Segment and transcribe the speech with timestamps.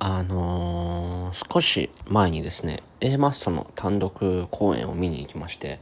[0.00, 5.80] あのー、少し前にですね、A マッソの単独公演を見に行きまして、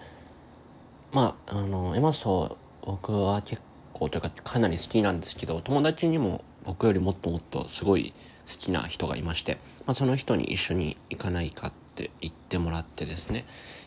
[1.12, 3.60] まあ、あのー、A マッソ僕は結
[3.92, 8.14] 構というかかなり好きなんですけど、友達にも僕よりもっともっとすごい
[8.46, 13.45] 好きな人がいまして、まあ、その人に一緒に行かないかって言ってもらってですね、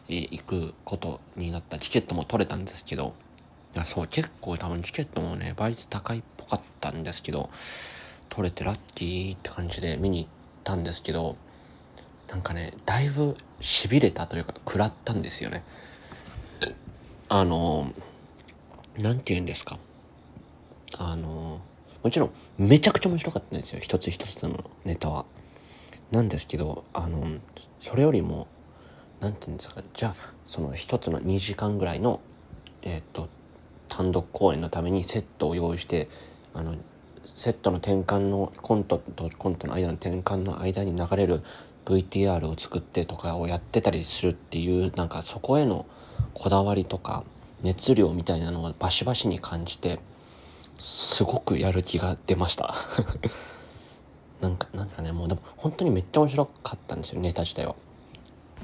[0.10, 3.14] えー、行くことになったチケットも取れたんですけど、
[3.74, 7.50] いやそう結構多分チケットもね倍率高いっぽかったんですけど
[8.30, 10.30] 取れてラッキーって感じで見に行っ
[10.64, 11.36] たんですけど、
[12.30, 15.64] なんかね、だいぶ痺れたというか、食らったんですよね。
[17.28, 17.92] あの、
[19.00, 19.80] なんて言うんですか。
[20.98, 21.60] あの、
[22.04, 23.80] もちろん、めちゃくちゃ面白かったんですよ。
[23.80, 25.26] 一つ一つのネタは。
[26.12, 27.38] なんですけど、あの、
[27.82, 28.48] それよりも、
[29.20, 29.84] なんて言うんですか。
[29.94, 32.20] じゃあ、その一つの2時間ぐらいの、
[32.82, 33.28] えっ、と、
[33.88, 36.10] 単独公演のためにセットを用意して、
[36.54, 36.76] あの、
[37.36, 41.42] セットの転換のコントとコントの間の転換の間に流れる
[41.86, 45.86] VTR を作ってとかをやってたりするっていうなんかそこへの
[46.34, 47.24] こだわりとか
[47.62, 50.00] 熱量みたいなのをバシバシに感じて
[50.78, 52.74] すごくやる気が出ました。
[54.40, 57.76] なんかなんかねもうでも本当にめっちゃ面白かったんですよネタ自体は。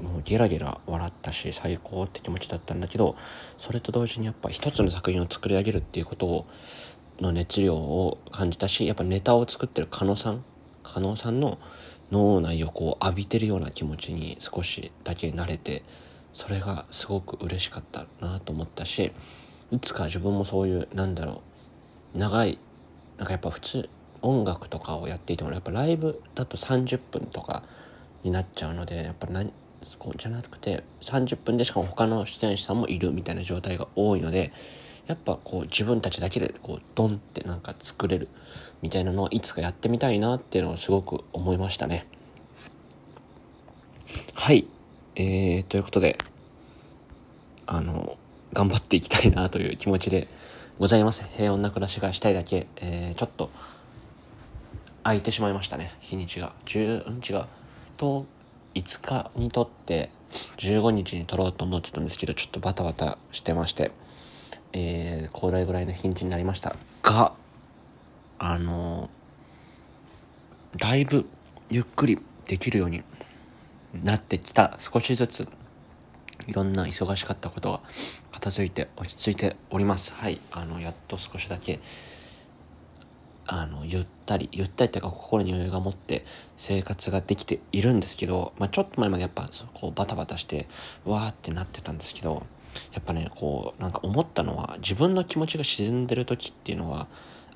[0.02, 3.16] もうゲラゲラ笑ったし最高って気持ちだったんだけど
[3.58, 6.46] それと同時にやっぱ一つの作品を作り上げるっていうことを
[7.20, 10.44] の熱量を感じたしやっぱネタを作ってる加納さん
[10.82, 11.58] 加納さんの
[12.10, 15.82] 脳内をこう浴びてるような気持ちに少しだけ慣れて
[16.32, 19.12] それがすごく嬉しかったなと思ったし
[19.72, 21.42] いつか自分もそういうなんだろ
[22.14, 22.58] う長い
[23.18, 23.88] なんかやっぱ普通
[24.22, 27.62] 音楽とかをやっていてもやっぱライブだと30分とか
[28.22, 29.52] になっちゃうのでやっぱ何
[29.98, 34.52] こじゃなくて30分でしかも他の出演者さんもいるみたいな状態が多いので
[35.06, 38.28] やっぱこう自分たちだけでこうドンってなんか作れる
[38.82, 42.06] みたいなのをいつかやってみたいなっていうのをすごく思いましたね。
[44.34, 44.66] はい。
[45.14, 46.18] えー、ということで、
[47.66, 48.16] あの、
[48.52, 50.28] 頑張っていきたいなという気持ちで
[50.78, 51.24] ございます。
[51.36, 53.50] 平穏な暮らしがしたいだけ、えー、ちょっと、
[55.02, 56.52] 空いてしまいましたね、日にちが。
[56.66, 57.46] 10、うん、違う。
[57.96, 58.26] と、
[58.74, 60.10] 5日にとって、
[60.58, 63.90] 15日に撮ろうと思ってたんですけど、ちょっとバタバタしてまして、
[64.78, 66.76] えー、これぐらいの日にちになりました。
[67.02, 67.32] が、
[68.38, 71.24] あのー、だいぶ
[71.70, 73.02] ゆっくりできるように
[74.04, 74.76] なってきた。
[74.78, 75.48] 少しずつ
[76.46, 77.80] いろんな忙しかったことが
[78.32, 80.12] 片付いて落ち着いております。
[80.12, 80.42] はい。
[80.50, 81.80] あのやっと少しだけ
[83.46, 86.26] あのゆったりゆったりっていうか心に余裕が持って
[86.58, 90.68] 生活ができているんですけど、まあ、ちょっと前までやっぱこうバタバタして
[91.06, 92.44] わーってなってたんですけど
[92.92, 97.06] やっぱねこうなんか思ったのは自分の気持ちが沈んでる時っていうのは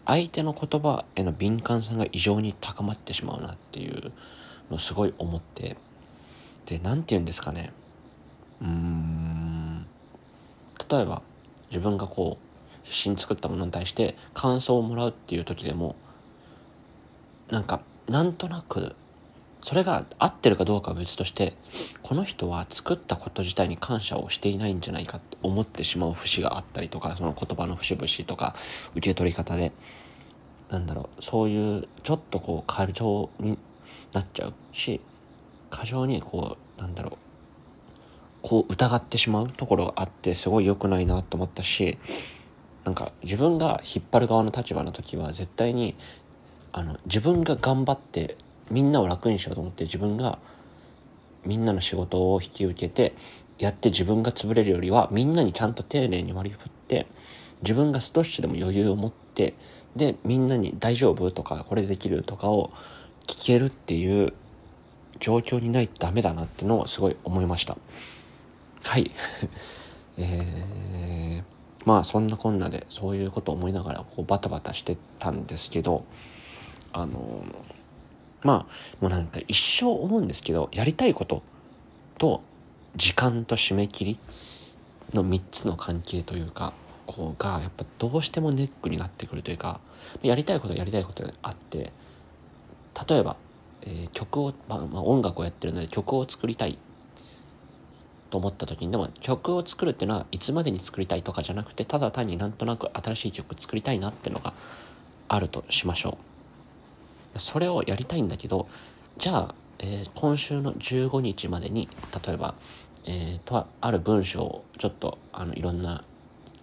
[0.07, 4.13] 相手の言葉への敏感さが異常に高まってしまうなっていう
[4.71, 5.77] のをすごい思って。
[6.67, 7.73] で何て言うんですかね。
[8.61, 9.87] うーん。
[10.91, 11.23] 例えば
[11.71, 12.51] 自分がこう
[12.85, 15.95] 必死に作ったものに対して感想をもらうっていう時でも
[17.51, 18.95] なんかなんとなく
[19.63, 21.55] それが合ってるかどうかは別として
[22.03, 28.55] この人は作ったこと自体に感謝をしていないんじゃないかって思ってしまう節があったりとかその言葉の節々とか
[28.95, 29.73] 受け取り方で。
[30.71, 33.59] なんだろうそういうちょっとこう過剰に
[34.13, 35.01] なっちゃうし
[35.69, 37.17] 過剰にこうなんだろう
[38.43, 41.99] こう疑ってしまうところがあってすごい良くないなと思ったし
[42.85, 45.97] なんか自分が引っ張る側の立場の時は絶対に
[46.73, 48.37] あの自分が頑張って
[48.71, 50.39] みんなを楽にしようと思って自分が
[51.45, 53.15] みんなの仕事を引き受けて
[53.59, 57.07] やって自分が潰れるよりはみんなにちゃんと丁寧に割り振って
[57.63, 59.55] 自分が少しでも余裕を持って
[59.97, 62.71] でみんなに「大丈夫?」とか「これできる?」とかを
[63.27, 64.33] 聞けるっていう
[65.19, 67.77] 状況にないとダメだなってのをすごい思いました
[68.83, 69.11] はい
[70.17, 76.05] えー、まあそんなこんなでそういうことを思いながらこうバタバタしてたんですけど
[76.93, 77.80] あのー
[78.43, 81.43] まあもうなんか一生思うんですけどやりたいこと
[82.19, 82.43] と
[82.97, 84.19] 時間と締め切り
[85.15, 86.73] の3つの関係というか
[87.07, 89.81] こうがやっぱどうしてもネックになってくるというか
[90.23, 91.93] やりたいことやりたいことがあって
[93.09, 93.37] 例えば、
[93.83, 96.79] えー、曲を、まあ、まあ、音楽をやってるので曲を作りたい
[98.31, 104.53] と思った時にでも曲を作るっていうのはいつまでに作りたいとかじゃなくてただ単になんとなく新しい曲作りたいなっていうのが
[105.29, 106.30] あるとしましょう。
[107.37, 108.69] それをやりたいんだけど
[109.19, 111.89] じゃあ、えー、今週の15日までに
[112.27, 112.55] 例えば、
[113.05, 116.05] えー、とある文章をちょっとあのいろんな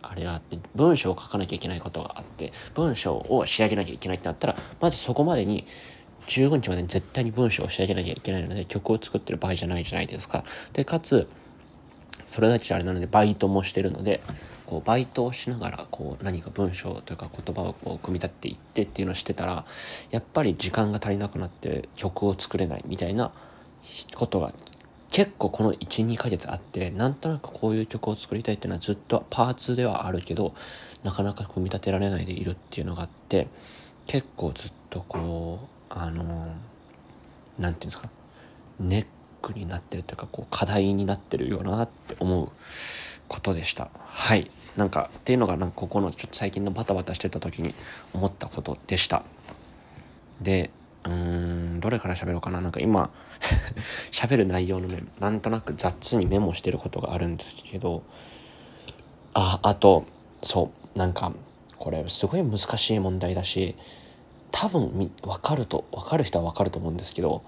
[0.02, 5.66] あれがあって文章を書かなきゃいけないことがあって文章を仕上げなきゃいけないってなったらまずそこまでに
[6.28, 10.44] 15日までに絶対に文章を仕上げなきゃいけないので曲を作ってる場合じゃないじゃないですか。
[10.74, 11.28] でかつ
[12.28, 14.22] それだけじゃあれなのでバイトもしてるので
[14.66, 19.66] こうバイトをしながらこう何か文章というか言葉をこう組み立てていってっていうのをしてたら
[20.12, 23.32] やっぱり時間が足りなくなって曲を作れないみたいな
[24.14, 24.54] ことが
[25.10, 30.54] 結構この12ヶ月あってなんとなくこういう曲を作りたいっていうのはずっとパーツではあるけど
[31.04, 33.48] なかなか組み立てられないでいるっていうのがあって
[34.06, 35.60] 結構ずっとこ
[35.90, 36.58] うあの何て
[37.58, 38.10] 言うんですか
[38.80, 39.06] ネッ
[39.48, 42.50] クになってるというかこう課題になってるよなって思う
[43.28, 43.90] ことでした。
[44.06, 44.52] はい。
[44.76, 47.74] なんかっていうのがなんかここのちょっと最近のバタバタしてた時に
[48.14, 49.24] 思ったことでした。
[50.42, 50.70] で
[51.06, 52.62] うーんどれから喋ろうかな。
[52.62, 53.10] なんか今
[54.12, 58.04] 喋る内容のねなんとなく雑にメモしてることがあるんですけど
[59.34, 60.06] ああと
[60.44, 61.32] そうなんか
[61.78, 63.76] これすごい難しい問題だし
[64.52, 67.44] 多分分かると分かる人は分かると思うんですけど、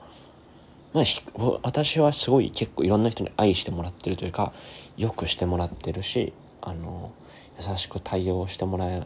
[0.93, 4.53] 私はすごい結構いろんな人に愛してもらってるというか
[4.97, 7.11] よくしてもらってるしあの
[7.59, 9.05] 優しく対応してもら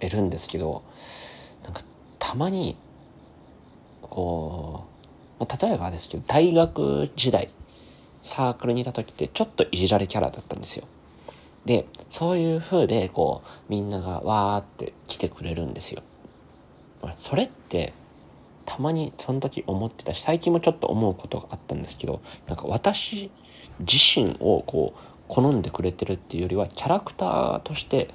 [0.00, 0.82] えるんですけど
[1.64, 1.82] なんか
[2.18, 2.78] たまに
[4.02, 4.84] こ
[5.38, 7.50] う、まあ、例えばですけど大学時代
[8.22, 10.86] サークルにいた時ってちょっといじられキャラだったんですよ。
[11.64, 16.02] でそういう風でこうみんながわーって来てくれるんですよ。
[17.16, 17.92] それって
[18.68, 23.30] たまにその時思ってたし最近もちょっと思うことがあったんですけどなんか私
[23.80, 28.10] 自身をこう好んでくれてるっていうよりはキャラクターとして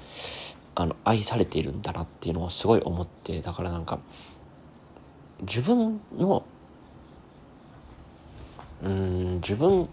[0.76, 3.98] あの愛されているんだなっていうのをすごい思ってだからなんか
[5.40, 6.44] 自分の
[8.84, 9.88] うん自分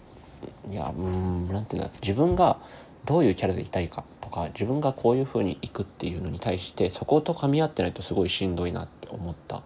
[0.69, 2.57] いやうんなんていうんだ自分が
[3.05, 9.63] どういうキャラでいたいかとか自分がこういう風にいくっていうのに対してそこと噛み合ってないとすごいしんどいなって思った。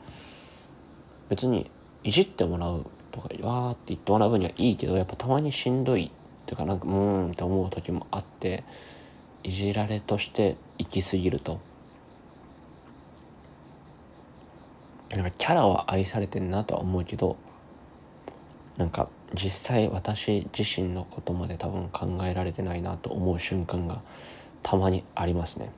[1.29, 1.69] 別に
[2.03, 6.09] いじってもらうとかわーって言ってもらう分にはいいけどやっぱたまにしんどいっ
[6.45, 8.63] ていうかなんかうーんって思う時もあって
[9.43, 11.59] いじられとして行き過ぎると。
[15.15, 17.37] なんかキャラは愛されてんなとは思うけど
[18.75, 24.01] なんか実際私自身のことまで多分考えられてないなと思う瞬間が
[24.61, 25.71] たまにありますね。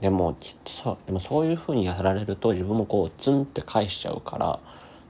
[0.00, 4.60] でもきっとそうでもそういうふうにやられると自分もこうツンって返しちゃうから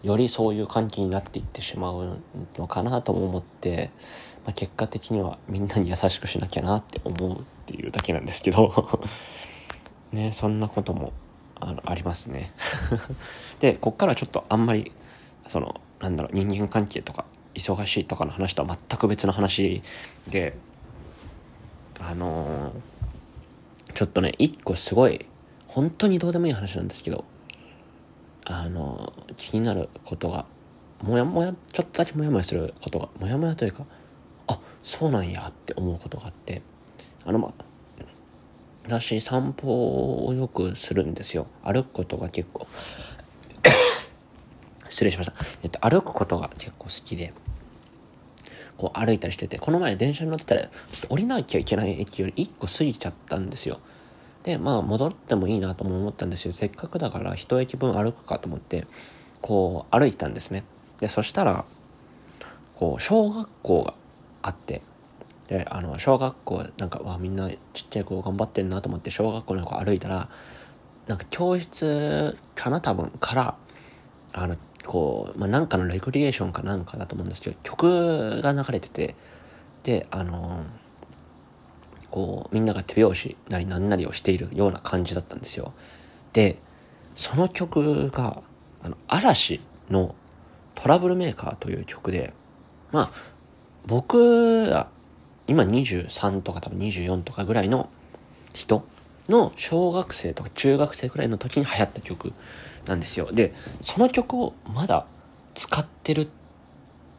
[0.02, 2.18] よりそういう関係になっていってしまう
[2.56, 3.90] のかなとも思って、
[4.44, 9.00] まあ、結果的にはみんなに優しくしなきゃなって思うっていうだけなんですけど
[10.12, 11.12] ねそんなことも
[11.58, 12.52] あのありますね。
[13.58, 14.92] でこっからちょっとあんまり
[15.48, 17.24] そのなんだろう人間関係とか
[17.54, 19.82] 忙しいとかの話とは全く別の話
[20.28, 20.56] で
[21.98, 22.72] あのー、
[23.96, 25.26] ちょっとね一個すごい
[25.66, 27.25] 本当にどうでもいい話なんですけど
[28.44, 30.44] あの、気になることが
[31.02, 33.87] もやもやちょっとだけもやもやすることがもやもやというか
[34.48, 36.60] あそうなんやって思うことがあって
[37.25, 37.64] あのまあ
[38.84, 42.66] 私散歩をよくするんですよ歩くことが結構
[44.90, 45.34] 失礼しました。
[45.62, 47.32] えっと、歩くことが結構好きで、
[48.76, 53.81] こう歩いたりしてて、この前電車に乗ってたら、ちょっと降りなきゃいけない駅より1個過ぎちゃったんですよ。
[54.43, 56.52] で、まあ戻ってもいいなとも思ったんですよ。
[56.52, 58.87] せっかくだから1駅分歩くかと思って、
[59.43, 60.64] こう歩いてたんですね。
[61.00, 61.64] で、そしたら、
[62.77, 63.94] こう、小学校が
[64.43, 64.82] あって、
[65.48, 67.58] で、あの、小学校、なんか、わ、みんなちっ
[67.89, 70.29] ちゃい子頑張ってんなと思って、小学校の子歩いたら、
[71.06, 73.56] なんか教室かな多分、から、
[74.32, 79.14] あの、こう、まあ、なんかのレクリエーションかなんかだと思うんですけど、曲が流れてて、
[79.82, 80.64] で、あの
[82.10, 85.74] こう、みんなが手拍子なり何なりをしているような感じだったんですよ。
[86.32, 86.58] で、
[87.14, 88.43] その曲が、
[88.82, 90.14] あの、嵐の
[90.74, 92.32] トラブルメーカーという曲で、
[92.93, 93.36] まあ、
[93.86, 94.88] 僕は
[95.46, 97.88] 今23とか多分24とかぐらいの
[98.52, 98.84] 人
[99.28, 102.32] の小学生とか中学生ぐらいの時に流行った曲
[102.86, 103.31] なんですよ。
[103.32, 105.06] で、その曲をまだ
[105.55, 106.28] 使ってるっ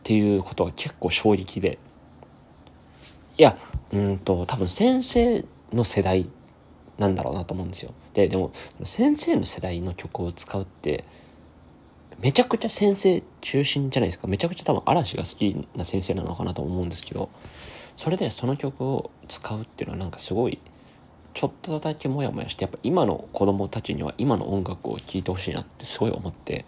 [0.03, 1.77] ていうことが結構衝撃で。
[3.37, 3.57] いや、
[3.91, 6.27] うんと、多分先生の世代
[6.97, 7.93] なんだろうなと思うんですよ。
[8.13, 8.51] で、でも、
[8.83, 11.03] 先生の世代の曲を使うって、
[12.19, 14.27] めちゃくちゃ先生中心じゃないですか。
[14.27, 17.29] めちゃくちゃ多分嵐が好きな先生なのかなと思うんですけど、
[17.95, 20.59] それでその曲を使うっていうのはなんかすごい
[21.37, 26.65] ちょっとだけモヤモヤしてやっぱ今の子供たちには今の音楽を聴いてほしいなってすごい思って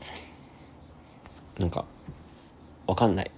[1.58, 1.86] なんか
[2.86, 3.32] わかんない。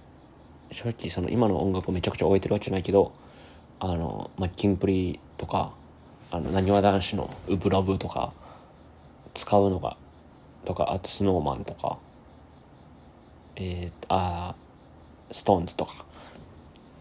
[0.72, 3.14] 正直その今の音楽をめちゃくちゃ終えてるわけじゃないけど
[3.80, 5.72] あの、まあ、キンプリとか
[6.30, 8.34] あのなにわ男子の「ウブラブ」とか
[9.32, 9.96] 使うのが
[10.66, 11.98] とかあとスノーマンとか
[13.56, 14.54] えー、あ
[15.30, 16.04] ストーンズとか。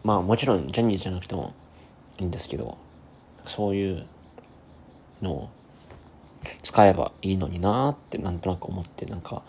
[0.06, 1.54] まあもちろんジャニーズじゃなくても
[2.18, 2.78] いいんですけど
[3.46, 4.08] そういう
[5.22, 5.50] のを
[6.64, 9.44] 使えばいいのになーってなんとなく思ってなんか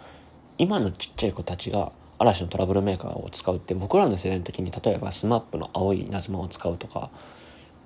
[0.59, 7.11] 今のちっちゃい子たちが嵐のトラブルメーカーを使うって僕らの世代の時に例えば SMAP の青い稲妻を使うとか、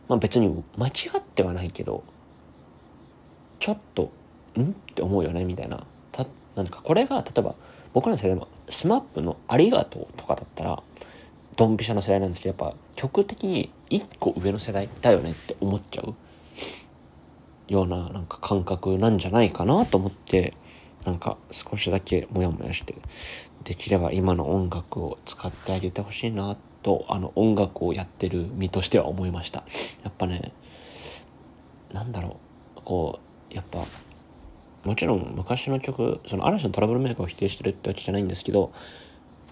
[0.08, 2.04] まあ、別に間違ってはないけど
[3.60, 4.12] ちょっと
[4.58, 4.62] ん？
[4.62, 4.64] っ
[4.94, 5.86] て思うよねみたいな。
[6.12, 7.54] たなんかこれが例えば
[7.94, 10.82] 僕らの世代の SMAP の「ありがとう」とかだったら
[11.56, 16.14] ドンピシャの世代なんですけどやっぱ曲的に一個上の世代だよねって思っちゃう。
[17.68, 20.54] ようななんか感覚なんじゃないかなと思って
[21.04, 22.94] なんか少しだけモヤモヤして
[23.64, 29.64] できれば今の音楽を使ってあげてほしいなとあの音楽をやってる身としては思いました。
[30.04, 30.52] やっぱね
[31.92, 32.38] なんだろ
[32.76, 33.20] うこ
[33.50, 33.84] うやっぱ
[34.84, 38.72] もちろん昔の曲その嵐のトラブルメーカーを否定してるってわけじゃないんですけど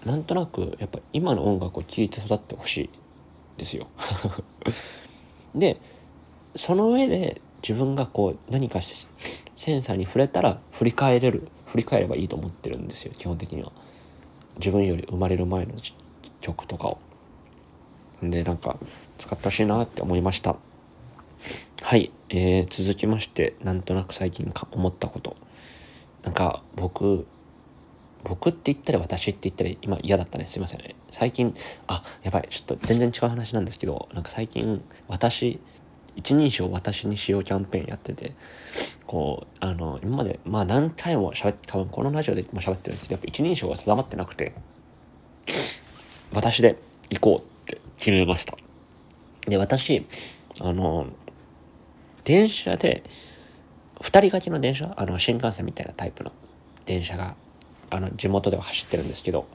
[0.05, 2.89] なんとなくやっぱ今の音楽を聴いて育ってほしい
[3.57, 3.87] ですよ。
[5.55, 5.77] で
[6.55, 13.71] その上で自分がこう何かセンサーに触れたら振り返れる振り返ればいいと思ってるんですよ基本的には。
[14.57, 15.73] 自分より生まれる前の
[16.39, 16.99] 曲とかを。
[18.21, 18.77] でなんか
[19.17, 20.57] 使ってほしいなって思いました。
[21.81, 25.35] はい、えー、続きましてなんとなく最近か思ったこと。
[26.23, 27.25] なんか僕
[28.23, 30.45] 僕って言ったら私って言ったら今嫌だったね。
[30.47, 30.95] すいません。
[31.11, 31.55] 最近
[31.87, 35.59] あやばいちょっと全然違う話なんですけどなんか最近私
[36.15, 38.33] 一人称私にしようキャンペーンやってて
[39.05, 44.53] こうあの今までまあ何回も喋って多分このラジオでも喋ってるんですけどやっぱ一人称が定まってなくて
[46.33, 46.77] 私で
[47.09, 48.55] 行こうって決めました。
[49.47, 50.05] で私
[50.59, 51.07] あの
[52.23, 53.03] 電車で
[53.99, 56.31] 2人掛けの電車あの新幹線みたいなタイプの
[56.85, 57.35] 電車が
[57.89, 59.47] あの地元では走ってるんですけど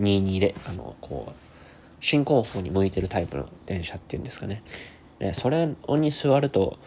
[0.00, 4.62] 22であのこう進行方に向いてるタイプの電車っていうんですかね。
[5.18, 6.78] でそれに座ると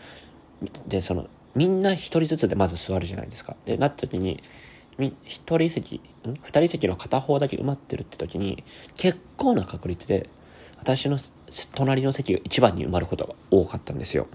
[0.88, 3.55] でそのみんな一人ずつでまず座るじゃないですか。
[3.65, 4.41] でなった時に
[5.25, 6.01] 一人席ん？
[6.41, 8.63] 二人席の片方だけ埋まってるって時に
[8.95, 10.29] 結構な確率で
[10.79, 11.17] 私の
[11.75, 14.27] 隣の席が一番に埋まることが多かったんですよ。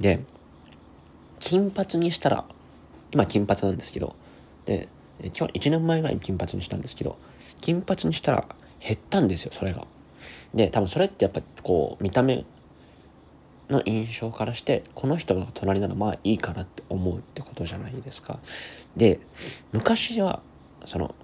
[0.00, 0.20] で
[1.38, 2.44] 金髪にしたら
[3.12, 4.16] 今金髪なんですけど
[4.66, 4.88] で
[5.20, 7.18] 今日1年前ぐらいに金髪にしたんですけど
[7.60, 8.46] 金髪にしたら
[8.80, 9.86] 減ったんですよそれが。
[10.54, 12.44] で多分それってやっぱこう見た目
[13.68, 18.38] の印象からしてこの人が隣ならまあいいかなって思うってことじゃないですか。
[18.96, 19.20] で
[19.72, 20.42] 昔は
[20.86, 21.14] その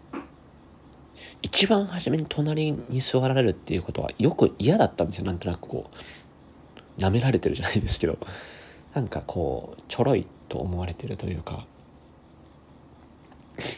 [1.43, 5.25] 一番初めに隣に座られるっていうことはよく嫌だったんですよ。
[5.25, 5.91] なんとなくこ
[6.99, 8.19] う舐められてるじゃないですけど。
[8.95, 11.67] なんかこうちょろいと思われてるというか。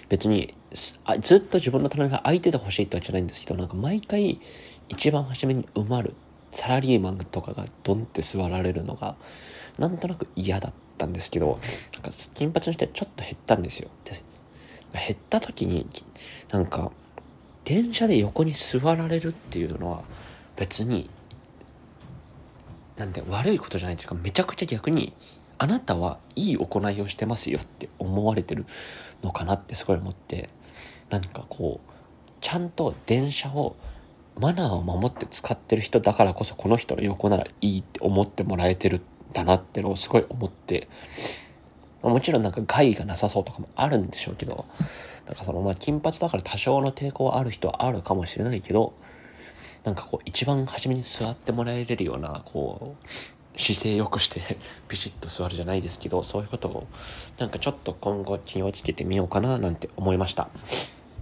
[0.08, 0.54] 別に
[1.20, 4.40] ずっと自分の隣が空いててほしいってわけじゃないんですけどなんか毎回
[4.88, 6.14] 一番初めに埋まる
[6.52, 9.16] サラリーマンとかがドンって座られるのが
[9.78, 11.58] なんとなく嫌だったんですけど
[11.92, 13.88] なんか金髪にしてちょっと減ったんですよ。
[14.04, 14.12] で
[14.92, 15.86] 減った時に
[16.50, 16.90] なんか
[17.64, 20.02] 電車で横に座られるっていうのは
[20.56, 21.10] 別に
[22.96, 25.12] なんで悪いことじゃないというかめちゃくちゃ逆に
[25.58, 28.66] あなたはいい行いをしてますよって思われてる
[29.22, 30.48] のかなってすごい思って
[31.10, 31.90] なんかこう
[32.40, 33.76] ちゃんと電車を
[34.38, 39.02] マナーを守って使ってる人だからこそこの人の横ならいいって思ってもらえてるん
[39.32, 40.88] だなってのをすごい思って
[42.02, 44.66] もちろんなんか害がなさそうとかもあるんでしょうけど
[45.26, 48.94] なんかそのまあ金髪だから多少の抵抗ある人はあるかもしれないけど
[49.84, 54.40] なんかこう一番初めに座ってもらえれるようなこう姿勢よくして
[54.88, 56.86] ピシッと座るじゃないですけどそういうことを
[57.38, 60.48] なんかちょっと今後気をつけてみようかななんて思いました。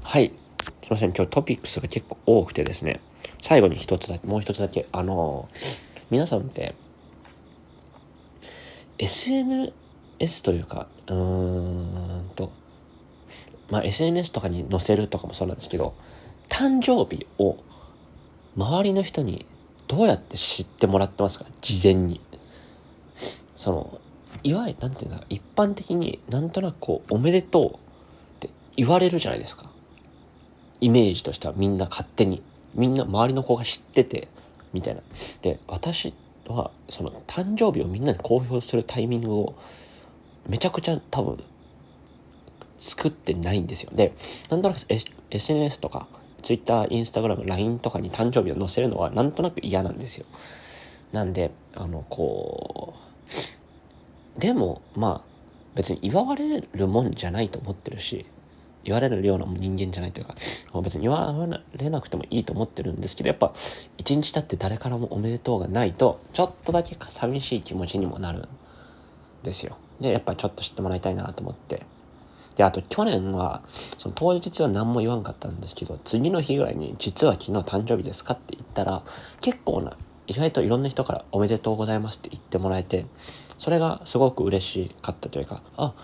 [0.02, 0.32] はい。
[0.64, 3.00] すいません、今日トピックスが結構多くてですね、
[3.42, 5.48] 最後に一つだけ、もう一つだけ、あの、
[6.10, 6.74] 皆さんって、
[8.98, 12.50] SNS というか、うーんと、
[13.70, 15.94] まあ、SNS とかに載せるとかもそうなんですけど、
[16.48, 17.56] 誕生日を
[18.56, 19.46] 周りの人に
[19.88, 21.46] どうやって知ってもらってますか？
[21.60, 22.20] 事前に。
[23.56, 24.00] その、
[24.42, 27.76] いわゆる、なんていうんですか、一般的になんとなくこう、おめでとうっ
[28.40, 29.70] て言われるじゃないですか。
[30.84, 32.42] イメージとしてはみんな勝手に
[32.74, 34.28] みんな周りの子が知ってて
[34.74, 35.00] みたいな。
[35.40, 36.12] で私
[36.46, 39.54] はその誕生日をみんなに公表するタイミングを
[40.46, 41.42] めちゃくちゃ多分
[42.78, 43.92] 作ってないんですよ。
[43.94, 44.14] で
[44.50, 44.80] なんとなく
[45.30, 46.06] SNS とか
[46.42, 50.26] Twitter、Instagram、LINE とかに誕生日を載せるのはなんとなく嫌なんですよ。
[51.12, 52.92] なんであのこ
[54.36, 55.28] うでもまあ
[55.74, 58.26] 別に祝われるもんじゃないと思ってるし
[58.84, 60.36] 言われるような人間じゃないというか、
[60.82, 61.34] 別に言わ
[61.76, 63.52] れなくてもいいと思ってるんですけど、やっぱ、
[63.98, 68.48] 一日経って誰からもおめでとうがないと、ちょっとだけ寂しい気持ちにもなるん
[69.42, 69.76] ですよ。
[70.00, 71.82] で、やっぱちょっと知ってもらいたいなと思って。
[72.56, 73.62] で、あと去年は、
[73.98, 79.02] その当日は何も言わんかったんですけど、次の日ぐらいに、実は昨日誕生日ですかって言ったら、
[79.40, 83.06] 結構な、意外といろんな人からおめでとうございますって言ってもらえて、
[83.58, 85.94] それがすごく嬉しかったというか、あ、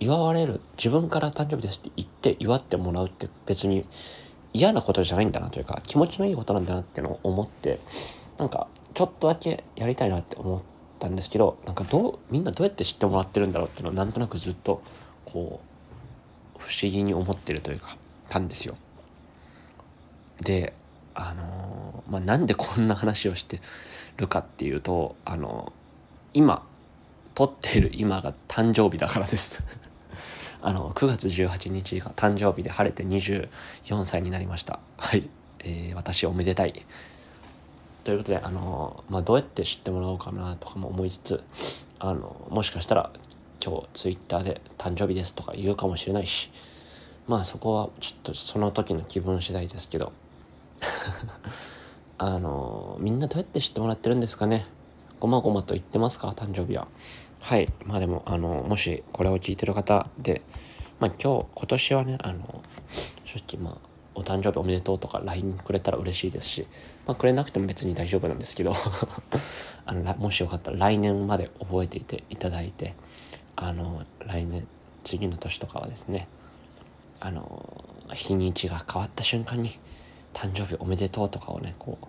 [0.00, 3.86] 祝われる、自分から誕生日ですって言って祝ってもらうって別に
[4.52, 7.80] 嫌なことじゃないんだなというか、気持ちのいいことなんだなっていうのを思って、
[8.38, 10.62] なんか、ちょっとだけやりたいなって思っ
[10.98, 14.82] たんですけど、なんかどう、みんなどうやって知ってもらってるんだろうっていうのをなんとなくずっと、
[15.24, 15.74] こう、
[16.58, 17.96] 不思議に思ってるというか
[18.28, 18.76] たんですよ。
[20.40, 20.72] で
[21.14, 23.60] あのー、まあ、なんでこんな話をして
[24.16, 26.66] るかっていうとあのー、今
[27.34, 29.62] 撮っている今が誕生日だからです。
[30.66, 33.48] あの9月18日が誕生日で晴れて24
[34.06, 34.80] 歳になりました。
[34.96, 35.28] はい、
[35.58, 36.86] えー、私おめでたい。
[38.02, 41.42] ということであの、まあ、どうやって知ってもらおうかなとかも思いつつ
[41.98, 43.10] あのもしかしたら
[43.62, 46.50] 今日ツイッターで誕生日ですとか言うかもしれないし
[47.28, 50.12] まあそこはちょっとその時の気分次第ですけど。
[52.16, 54.64] あのみんなどうやって知ってもらってるんですかね。
[55.20, 56.86] ごまごまと言ってますか誕生日は。
[57.44, 57.70] はい。
[57.84, 60.40] まあでもあのもしこれを聞いてる方で
[60.98, 62.62] まあ今日今年はねあの
[63.26, 66.66] 正直まあお誕生日おめでとうとか LINE くれたら嬉しいですし、
[67.06, 68.72] まあ、くれなくても別に大丈夫なんですけど
[69.84, 72.94] あのもしよかったら来年まで覚えていていただいて
[73.56, 74.66] あの来年
[75.04, 76.28] 次の年とかはですね
[77.20, 77.84] あの
[78.14, 79.78] 日にちが変わった瞬間に
[80.32, 82.06] 誕生日おめでとうとかをねこう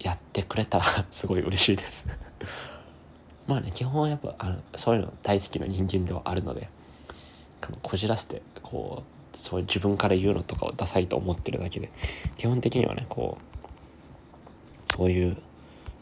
[0.00, 2.06] やってくれたら すごい嬉しいです。
[3.48, 6.68] まあね基本はやっぱあのそういうの大好きな人間ではあるので
[7.82, 9.02] こじらせてこ
[9.34, 11.90] うそういう自分から言うのとかをダサいと思ってるだけで
[12.36, 15.36] 基本的にはねこうそういう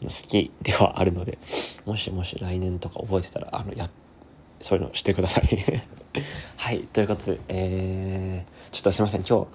[0.01, 1.39] の好きではあるので
[1.85, 3.89] もしもし来年とか覚えてたらあのや
[4.59, 5.47] そういうのしてください。
[6.57, 9.23] はいということでえー、ちょっとすいません。
[9.23, 9.47] 今日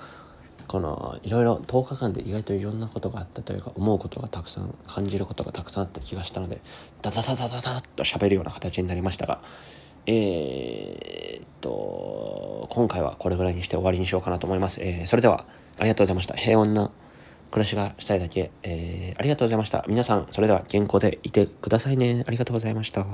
[0.68, 6.61] このいろいろ10日間で意外といろんなことがあったというか思うことがたくさん感じることがたくさんあった気がしたので
[7.03, 9.42] ダダダダダダッと喋るような形になりましたが
[10.07, 15.46] えー、っと今回はこれぐらいにして終わりにしようかなと思います、えー、それでは
[15.79, 16.35] ありがとうございました。
[16.35, 16.90] 平穏な
[17.51, 19.85] 暮らしがしたいだけ、えー、ありがとうございました。
[19.88, 22.25] 皆さんそれでは健康でいてくださいね。
[22.27, 23.05] ありがとうございました。